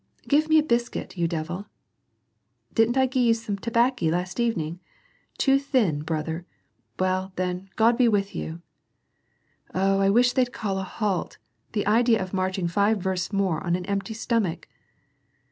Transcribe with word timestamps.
"Give 0.27 0.49
me 0.49 0.57
a 0.57 0.63
biscuit, 0.63 1.13
von 1.15 1.27
devil!"" 1.27 1.67
Didn't 2.73 2.97
I 2.97 3.05
gie 3.05 3.19
you 3.19 3.35
some 3.35 3.55
tobaeky, 3.55 4.09
last 4.09 4.39
evening? 4.39 4.79
Too 5.37 5.59
thin, 5.59 6.01
brother! 6.01 6.47
Well, 6.97 7.33
then, 7.35 7.69
God 7.75 7.99
bo 7.99 8.09
with 8.09 8.33
you!" 8.33 8.63
"Oh! 9.75 9.99
I 9.99 10.09
wish 10.09 10.33
they'd 10.33 10.51
call 10.51 10.79
a 10.79 10.83
halt! 10.83 11.37
the 11.73 11.85
idea 11.85 12.19
of 12.19 12.33
marching 12.33 12.67
five 12.67 12.97
versts 12.97 13.31
more 13.31 13.63
on 13.63 13.75
an 13.75 13.85
empty 13.85 14.15
stomach 14.15 14.67